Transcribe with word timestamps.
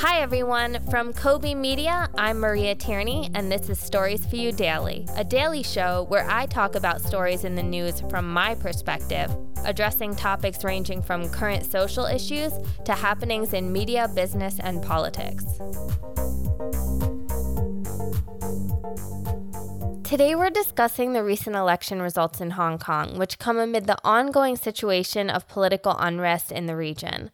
Hi, 0.00 0.20
everyone. 0.20 0.78
From 0.90 1.14
Kobe 1.14 1.54
Media, 1.54 2.10
I'm 2.18 2.38
Maria 2.38 2.74
Tierney, 2.74 3.30
and 3.34 3.50
this 3.50 3.70
is 3.70 3.78
Stories 3.78 4.26
for 4.26 4.36
You 4.36 4.52
Daily, 4.52 5.06
a 5.16 5.24
daily 5.24 5.62
show 5.62 6.04
where 6.10 6.28
I 6.28 6.44
talk 6.44 6.74
about 6.74 7.00
stories 7.00 7.44
in 7.44 7.54
the 7.54 7.62
news 7.62 8.02
from 8.10 8.30
my 8.30 8.56
perspective, 8.56 9.34
addressing 9.64 10.14
topics 10.14 10.64
ranging 10.64 11.00
from 11.00 11.30
current 11.30 11.64
social 11.64 12.04
issues 12.04 12.52
to 12.84 12.92
happenings 12.92 13.54
in 13.54 13.72
media, 13.72 14.06
business, 14.14 14.60
and 14.60 14.82
politics. 14.82 15.46
Today, 20.06 20.34
we're 20.34 20.50
discussing 20.50 21.14
the 21.14 21.24
recent 21.24 21.56
election 21.56 22.02
results 22.02 22.42
in 22.42 22.50
Hong 22.50 22.78
Kong, 22.78 23.16
which 23.16 23.38
come 23.38 23.58
amid 23.58 23.86
the 23.86 23.98
ongoing 24.04 24.56
situation 24.56 25.30
of 25.30 25.48
political 25.48 25.96
unrest 25.98 26.52
in 26.52 26.66
the 26.66 26.76
region. 26.76 27.30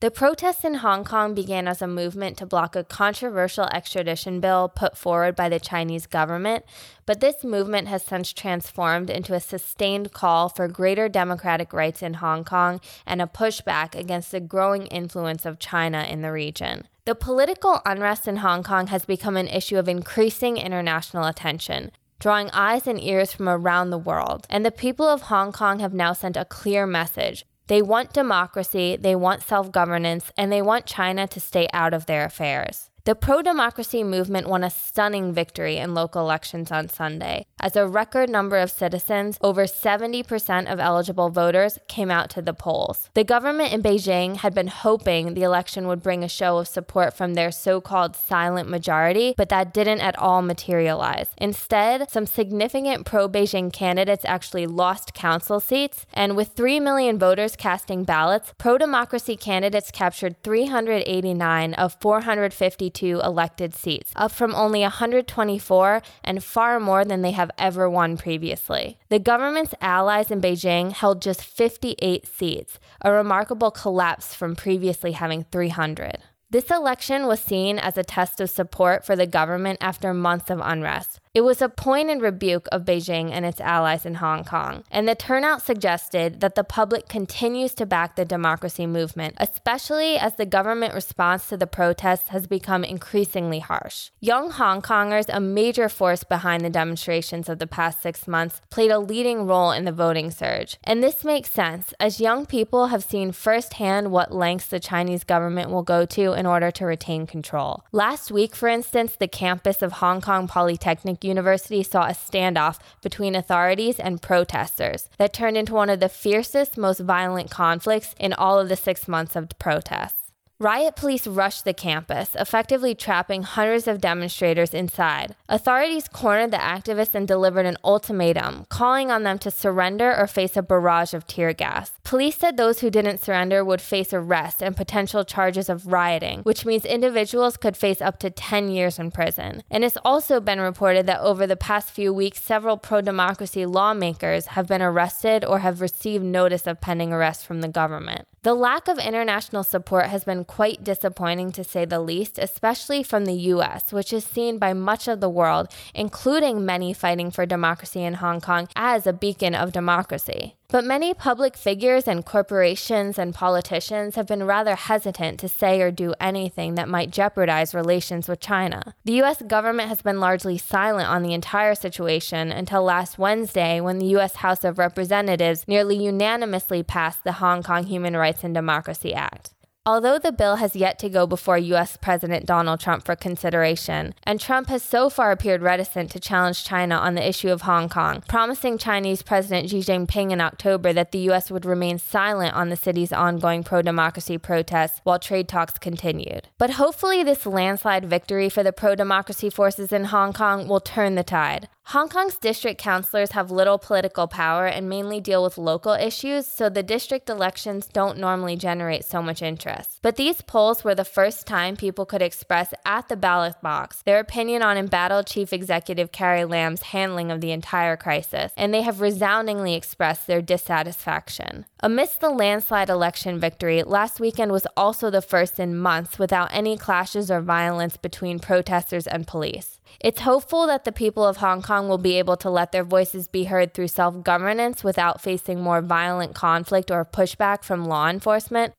The 0.00 0.10
protests 0.10 0.62
in 0.62 0.74
Hong 0.74 1.04
Kong 1.04 1.34
began 1.34 1.66
as 1.66 1.80
a 1.80 1.86
movement 1.86 2.36
to 2.36 2.46
block 2.46 2.76
a 2.76 2.84
controversial 2.84 3.64
extradition 3.72 4.40
bill 4.40 4.68
put 4.68 4.94
forward 4.94 5.34
by 5.34 5.48
the 5.48 5.58
Chinese 5.58 6.06
government, 6.06 6.66
but 7.06 7.20
this 7.20 7.42
movement 7.42 7.88
has 7.88 8.02
since 8.02 8.34
transformed 8.34 9.08
into 9.08 9.32
a 9.32 9.40
sustained 9.40 10.12
call 10.12 10.50
for 10.50 10.68
greater 10.68 11.08
democratic 11.08 11.72
rights 11.72 12.02
in 12.02 12.14
Hong 12.14 12.44
Kong 12.44 12.78
and 13.06 13.22
a 13.22 13.26
pushback 13.26 13.94
against 13.94 14.32
the 14.32 14.40
growing 14.40 14.86
influence 14.88 15.46
of 15.46 15.58
China 15.58 16.02
in 16.02 16.20
the 16.20 16.30
region. 16.30 16.86
The 17.06 17.14
political 17.14 17.80
unrest 17.86 18.28
in 18.28 18.36
Hong 18.36 18.62
Kong 18.62 18.88
has 18.88 19.06
become 19.06 19.38
an 19.38 19.48
issue 19.48 19.78
of 19.78 19.88
increasing 19.88 20.58
international 20.58 21.24
attention 21.24 21.90
drawing 22.18 22.50
eyes 22.52 22.86
and 22.86 22.98
ears 22.98 23.32
from 23.32 23.46
around 23.46 23.90
the 23.90 23.98
world. 23.98 24.46
And 24.48 24.64
the 24.64 24.70
people 24.70 25.06
of 25.06 25.22
Hong 25.22 25.52
Kong 25.52 25.80
have 25.80 25.92
now 25.92 26.14
sent 26.14 26.36
a 26.36 26.46
clear 26.46 26.86
message 26.86 27.44
they 27.68 27.82
want 27.82 28.12
democracy, 28.12 28.96
they 28.96 29.16
want 29.16 29.42
self 29.42 29.72
governance, 29.72 30.30
and 30.36 30.52
they 30.52 30.62
want 30.62 30.86
China 30.86 31.26
to 31.26 31.40
stay 31.40 31.68
out 31.72 31.94
of 31.94 32.06
their 32.06 32.24
affairs. 32.24 32.90
The 33.04 33.14
pro 33.14 33.40
democracy 33.40 34.02
movement 34.02 34.48
won 34.48 34.64
a 34.64 34.70
stunning 34.70 35.32
victory 35.32 35.76
in 35.76 35.94
local 35.94 36.22
elections 36.22 36.72
on 36.72 36.88
Sunday, 36.88 37.46
as 37.58 37.74
a 37.74 37.86
record 37.86 38.28
number 38.28 38.58
of 38.58 38.70
citizens, 38.70 39.38
over 39.40 39.64
70% 39.64 40.70
of 40.70 40.78
eligible 40.78 41.30
voters, 41.30 41.78
came 41.88 42.10
out 42.10 42.28
to 42.30 42.42
the 42.42 42.52
polls. 42.52 43.08
The 43.14 43.24
government 43.24 43.72
in 43.72 43.82
Beijing 43.82 44.36
had 44.36 44.54
been 44.54 44.66
hoping 44.66 45.34
the 45.34 45.42
election 45.42 45.88
would 45.88 46.02
bring 46.02 46.22
a 46.22 46.28
show 46.28 46.58
of 46.58 46.68
support 46.68 47.14
from 47.14 47.34
their 47.34 47.50
so 47.50 47.80
called 47.80 48.14
silent 48.14 48.68
majority, 48.68 49.34
but 49.36 49.48
that 49.48 49.72
didn't 49.72 50.00
at 50.00 50.18
all 50.18 50.42
materialize. 50.42 51.28
Instead, 51.38 52.10
some 52.10 52.26
significant 52.26 53.06
pro 53.06 53.28
Beijing 53.28 53.72
candidates 53.72 54.24
actually 54.26 54.66
lost 54.66 55.14
council 55.14 55.58
seats, 55.58 56.04
and 56.12 56.36
with 56.36 56.48
3 56.48 56.78
million 56.80 57.18
voters 57.18 57.56
casting 57.56 58.04
ballots, 58.04 58.52
pro 58.58 58.76
democracy 58.76 59.36
candidates 59.36 59.90
captured 59.90 60.42
389 60.42 61.74
of 61.74 61.96
452 62.00 63.20
elected 63.20 63.74
seats, 63.74 64.12
up 64.14 64.30
from 64.30 64.54
only 64.54 64.80
124 64.80 66.02
and 66.22 66.44
far 66.44 66.78
more 66.78 67.04
than 67.04 67.22
they 67.22 67.30
have 67.30 67.45
ever 67.58 67.88
won 67.88 68.16
previously. 68.16 68.98
The 69.08 69.18
government's 69.18 69.74
allies 69.80 70.30
in 70.30 70.40
Beijing 70.40 70.92
held 70.92 71.22
just 71.22 71.42
58 71.42 72.26
seats, 72.26 72.78
a 73.00 73.12
remarkable 73.12 73.70
collapse 73.70 74.34
from 74.34 74.56
previously 74.56 75.12
having 75.12 75.44
300. 75.50 76.18
This 76.56 76.70
election 76.70 77.26
was 77.26 77.40
seen 77.40 77.78
as 77.78 77.98
a 77.98 78.02
test 78.02 78.40
of 78.40 78.48
support 78.48 79.04
for 79.04 79.14
the 79.14 79.26
government 79.26 79.76
after 79.82 80.14
months 80.14 80.48
of 80.48 80.58
unrest. 80.62 81.20
It 81.34 81.44
was 81.44 81.60
a 81.60 81.68
pointed 81.68 82.22
rebuke 82.22 82.66
of 82.72 82.86
Beijing 82.86 83.30
and 83.30 83.44
its 83.44 83.60
allies 83.60 84.06
in 84.06 84.14
Hong 84.14 84.42
Kong, 84.42 84.84
and 84.90 85.06
the 85.06 85.14
turnout 85.14 85.60
suggested 85.60 86.40
that 86.40 86.54
the 86.54 86.64
public 86.64 87.08
continues 87.10 87.74
to 87.74 87.84
back 87.84 88.16
the 88.16 88.24
democracy 88.24 88.86
movement, 88.86 89.34
especially 89.36 90.16
as 90.16 90.36
the 90.36 90.46
government 90.46 90.94
response 90.94 91.46
to 91.48 91.58
the 91.58 91.66
protests 91.66 92.30
has 92.30 92.46
become 92.46 92.84
increasingly 92.84 93.58
harsh. 93.58 94.08
Young 94.18 94.50
Hong 94.52 94.80
Kongers, 94.80 95.26
a 95.28 95.38
major 95.38 95.90
force 95.90 96.24
behind 96.24 96.64
the 96.64 96.70
demonstrations 96.70 97.50
of 97.50 97.58
the 97.58 97.66
past 97.66 98.00
six 98.00 98.26
months, 98.26 98.62
played 98.70 98.90
a 98.90 98.98
leading 98.98 99.46
role 99.46 99.72
in 99.72 99.84
the 99.84 99.92
voting 99.92 100.30
surge. 100.30 100.78
And 100.84 101.02
this 101.02 101.22
makes 101.22 101.50
sense, 101.50 101.92
as 102.00 102.18
young 102.18 102.46
people 102.46 102.86
have 102.86 103.04
seen 103.04 103.30
firsthand 103.30 104.10
what 104.10 104.32
lengths 104.32 104.68
the 104.68 104.80
Chinese 104.80 105.22
government 105.22 105.68
will 105.68 105.82
go 105.82 106.06
to 106.06 106.32
in 106.32 106.45
order 106.46 106.70
to 106.70 106.86
retain 106.86 107.26
control. 107.26 107.84
Last 107.92 108.30
week, 108.30 108.54
for 108.54 108.68
instance, 108.68 109.16
the 109.16 109.28
campus 109.28 109.82
of 109.82 109.94
Hong 109.94 110.20
Kong 110.20 110.46
Polytechnic 110.46 111.24
University 111.24 111.82
saw 111.82 112.06
a 112.06 112.10
standoff 112.10 112.78
between 113.02 113.34
authorities 113.34 113.98
and 113.98 114.22
protesters 114.22 115.08
that 115.18 115.32
turned 115.32 115.56
into 115.56 115.74
one 115.74 115.90
of 115.90 116.00
the 116.00 116.08
fiercest, 116.08 116.78
most 116.78 117.00
violent 117.00 117.50
conflicts 117.50 118.14
in 118.18 118.32
all 118.32 118.58
of 118.58 118.68
the 118.68 118.76
six 118.76 119.08
months 119.08 119.36
of 119.36 119.50
protests. 119.58 120.25
Riot 120.58 120.96
police 120.96 121.26
rushed 121.26 121.66
the 121.66 121.74
campus, 121.74 122.34
effectively 122.34 122.94
trapping 122.94 123.42
hundreds 123.42 123.86
of 123.86 124.00
demonstrators 124.00 124.72
inside. 124.72 125.36
Authorities 125.50 126.08
cornered 126.08 126.50
the 126.50 126.56
activists 126.56 127.14
and 127.14 127.28
delivered 127.28 127.66
an 127.66 127.76
ultimatum, 127.84 128.64
calling 128.70 129.10
on 129.10 129.22
them 129.22 129.38
to 129.40 129.50
surrender 129.50 130.16
or 130.16 130.26
face 130.26 130.56
a 130.56 130.62
barrage 130.62 131.12
of 131.12 131.26
tear 131.26 131.52
gas. 131.52 131.92
Police 132.04 132.38
said 132.38 132.56
those 132.56 132.80
who 132.80 132.88
didn't 132.88 133.22
surrender 133.22 133.62
would 133.62 133.82
face 133.82 134.14
arrest 134.14 134.62
and 134.62 134.74
potential 134.74 135.26
charges 135.26 135.68
of 135.68 135.88
rioting, 135.88 136.40
which 136.44 136.64
means 136.64 136.86
individuals 136.86 137.58
could 137.58 137.76
face 137.76 138.00
up 138.00 138.18
to 138.20 138.30
10 138.30 138.70
years 138.70 138.98
in 138.98 139.10
prison. 139.10 139.62
And 139.70 139.84
it's 139.84 139.98
also 140.06 140.40
been 140.40 140.62
reported 140.62 141.04
that 141.04 141.20
over 141.20 141.46
the 141.46 141.56
past 141.56 141.90
few 141.90 142.14
weeks, 142.14 142.42
several 142.42 142.78
pro 142.78 143.02
democracy 143.02 143.66
lawmakers 143.66 144.46
have 144.46 144.66
been 144.66 144.80
arrested 144.80 145.44
or 145.44 145.58
have 145.58 145.82
received 145.82 146.24
notice 146.24 146.66
of 146.66 146.80
pending 146.80 147.12
arrest 147.12 147.44
from 147.44 147.60
the 147.60 147.68
government. 147.68 148.26
The 148.46 148.54
lack 148.54 148.86
of 148.86 149.00
international 149.00 149.64
support 149.64 150.06
has 150.06 150.22
been 150.22 150.44
quite 150.44 150.84
disappointing 150.84 151.50
to 151.50 151.64
say 151.64 151.84
the 151.84 151.98
least, 151.98 152.38
especially 152.38 153.02
from 153.02 153.24
the 153.24 153.34
US, 153.54 153.92
which 153.92 154.12
is 154.12 154.24
seen 154.24 154.58
by 154.58 154.72
much 154.72 155.08
of 155.08 155.18
the 155.18 155.28
world, 155.28 155.66
including 155.96 156.64
many 156.64 156.92
fighting 156.92 157.32
for 157.32 157.44
democracy 157.44 158.04
in 158.04 158.14
Hong 158.14 158.40
Kong, 158.40 158.68
as 158.76 159.04
a 159.04 159.12
beacon 159.12 159.56
of 159.56 159.72
democracy. 159.72 160.54
But 160.68 160.84
many 160.84 161.14
public 161.14 161.56
figures 161.56 162.08
and 162.08 162.26
corporations 162.26 163.18
and 163.18 163.32
politicians 163.32 164.16
have 164.16 164.26
been 164.26 164.42
rather 164.42 164.74
hesitant 164.74 165.38
to 165.40 165.48
say 165.48 165.80
or 165.80 165.92
do 165.92 166.12
anything 166.20 166.74
that 166.74 166.88
might 166.88 167.12
jeopardize 167.12 167.72
relations 167.72 168.28
with 168.28 168.40
China. 168.40 168.94
The 169.04 169.22
US 169.22 169.42
government 169.42 169.90
has 169.90 170.02
been 170.02 170.18
largely 170.18 170.58
silent 170.58 171.08
on 171.08 171.22
the 171.22 171.34
entire 171.34 171.76
situation 171.76 172.50
until 172.50 172.82
last 172.82 173.16
Wednesday 173.16 173.80
when 173.80 173.98
the 173.98 174.16
US 174.16 174.36
House 174.36 174.64
of 174.64 174.78
Representatives 174.78 175.68
nearly 175.68 175.96
unanimously 175.96 176.82
passed 176.82 177.22
the 177.22 177.32
Hong 177.32 177.62
Kong 177.62 177.84
Human 177.84 178.16
Rights 178.16 178.35
and 178.44 178.54
Democracy 178.54 179.14
Act. 179.14 179.50
Although 179.88 180.18
the 180.18 180.32
bill 180.32 180.56
has 180.56 180.74
yet 180.74 180.98
to 180.98 181.08
go 181.08 181.28
before 181.28 181.56
U.S. 181.58 181.96
President 181.96 182.44
Donald 182.44 182.80
Trump 182.80 183.04
for 183.04 183.14
consideration, 183.14 184.14
and 184.24 184.40
Trump 184.40 184.66
has 184.66 184.82
so 184.82 185.08
far 185.08 185.30
appeared 185.30 185.62
reticent 185.62 186.10
to 186.10 186.18
challenge 186.18 186.64
China 186.64 186.96
on 186.96 187.14
the 187.14 187.26
issue 187.26 187.50
of 187.50 187.62
Hong 187.62 187.88
Kong, 187.88 188.24
promising 188.26 188.78
Chinese 188.78 189.22
President 189.22 189.70
Xi 189.70 189.78
Jinping 189.78 190.32
in 190.32 190.40
October 190.40 190.92
that 190.92 191.12
the 191.12 191.20
U.S. 191.30 191.52
would 191.52 191.64
remain 191.64 192.00
silent 192.00 192.56
on 192.56 192.68
the 192.68 192.74
city's 192.74 193.12
ongoing 193.12 193.62
pro 193.62 193.80
democracy 193.80 194.38
protests 194.38 195.00
while 195.04 195.20
trade 195.20 195.48
talks 195.48 195.78
continued. 195.78 196.48
But 196.58 196.70
hopefully, 196.70 197.22
this 197.22 197.46
landslide 197.46 198.06
victory 198.06 198.48
for 198.48 198.64
the 198.64 198.72
pro 198.72 198.96
democracy 198.96 199.50
forces 199.50 199.92
in 199.92 200.06
Hong 200.06 200.32
Kong 200.32 200.66
will 200.66 200.80
turn 200.80 201.14
the 201.14 201.22
tide. 201.22 201.68
Hong 201.90 202.08
Kong's 202.08 202.36
district 202.36 202.80
councilors 202.80 203.30
have 203.30 203.52
little 203.52 203.78
political 203.78 204.26
power 204.26 204.66
and 204.66 204.88
mainly 204.88 205.20
deal 205.20 205.44
with 205.44 205.56
local 205.56 205.92
issues, 205.92 206.44
so 206.44 206.68
the 206.68 206.82
district 206.82 207.30
elections 207.30 207.86
don't 207.86 208.18
normally 208.18 208.56
generate 208.56 209.04
so 209.04 209.22
much 209.22 209.40
interest. 209.40 210.00
But 210.02 210.16
these 210.16 210.42
polls 210.42 210.82
were 210.82 210.96
the 210.96 211.04
first 211.04 211.46
time 211.46 211.76
people 211.76 212.04
could 212.04 212.22
express 212.22 212.74
at 212.84 213.08
the 213.08 213.14
ballot 213.14 213.60
box 213.62 214.02
their 214.02 214.18
opinion 214.18 214.62
on 214.62 214.76
embattled 214.76 215.28
Chief 215.28 215.52
Executive 215.52 216.10
Carrie 216.10 216.44
Lam's 216.44 216.82
handling 216.82 217.30
of 217.30 217.40
the 217.40 217.52
entire 217.52 217.96
crisis, 217.96 218.50
and 218.56 218.74
they 218.74 218.82
have 218.82 219.00
resoundingly 219.00 219.74
expressed 219.74 220.26
their 220.26 220.42
dissatisfaction. 220.42 221.66
Amidst 221.80 222.20
the 222.20 222.30
landslide 222.30 222.88
election 222.88 223.38
victory, 223.38 223.82
last 223.82 224.18
weekend 224.18 224.50
was 224.50 224.66
also 224.78 225.10
the 225.10 225.20
first 225.20 225.60
in 225.60 225.76
months 225.76 226.18
without 226.18 226.48
any 226.50 226.78
clashes 226.78 227.30
or 227.30 227.42
violence 227.42 227.98
between 227.98 228.38
protesters 228.38 229.06
and 229.06 229.26
police. 229.26 229.78
It's 230.00 230.22
hopeful 230.22 230.66
that 230.68 230.84
the 230.84 230.92
people 230.92 231.26
of 231.26 231.36
Hong 231.36 231.60
Kong 231.60 231.86
will 231.86 231.98
be 231.98 232.18
able 232.18 232.38
to 232.38 232.48
let 232.48 232.72
their 232.72 232.82
voices 232.82 233.28
be 233.28 233.44
heard 233.44 233.74
through 233.74 233.88
self 233.88 234.22
governance 234.24 234.82
without 234.82 235.20
facing 235.20 235.60
more 235.60 235.82
violent 235.82 236.34
conflict 236.34 236.90
or 236.90 237.04
pushback 237.04 237.62
from 237.62 237.84
law 237.84 238.08
enforcement. 238.08 238.72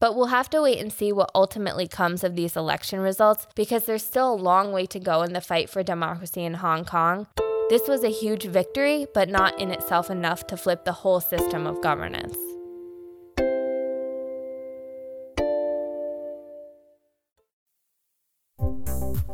But 0.00 0.16
we'll 0.16 0.26
have 0.26 0.50
to 0.50 0.62
wait 0.62 0.80
and 0.80 0.92
see 0.92 1.12
what 1.12 1.30
ultimately 1.36 1.86
comes 1.86 2.24
of 2.24 2.34
these 2.34 2.56
election 2.56 2.98
results 2.98 3.46
because 3.54 3.84
there's 3.84 4.04
still 4.04 4.32
a 4.32 4.34
long 4.34 4.72
way 4.72 4.86
to 4.86 4.98
go 4.98 5.22
in 5.22 5.34
the 5.34 5.40
fight 5.40 5.70
for 5.70 5.84
democracy 5.84 6.44
in 6.44 6.54
Hong 6.54 6.84
Kong. 6.84 7.28
This 7.70 7.86
was 7.86 8.02
a 8.02 8.10
huge 8.10 8.46
victory, 8.46 9.06
but 9.14 9.28
not 9.28 9.60
in 9.60 9.70
itself 9.70 10.10
enough 10.10 10.44
to 10.48 10.56
flip 10.56 10.84
the 10.84 10.90
whole 10.90 11.20
system 11.20 11.68
of 11.68 11.80
governance. 11.80 12.36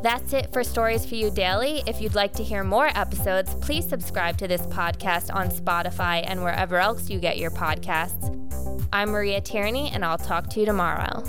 That's 0.03 0.33
it 0.33 0.53
for 0.53 0.63
Stories 0.63 1.03
for 1.03 1.15
You 1.15 1.31
Daily. 1.31 1.81
If 1.87 1.99
you'd 1.99 2.13
like 2.13 2.33
to 2.33 2.43
hear 2.43 2.63
more 2.63 2.91
episodes, 2.93 3.55
please 3.55 3.89
subscribe 3.89 4.37
to 4.37 4.47
this 4.47 4.61
podcast 4.67 5.33
on 5.33 5.49
Spotify 5.49 6.23
and 6.23 6.43
wherever 6.43 6.77
else 6.77 7.09
you 7.09 7.19
get 7.19 7.39
your 7.39 7.49
podcasts. 7.49 8.35
I'm 8.93 9.09
Maria 9.09 9.41
Tierney, 9.41 9.89
and 9.91 10.05
I'll 10.05 10.19
talk 10.19 10.47
to 10.51 10.59
you 10.59 10.67
tomorrow. 10.67 11.23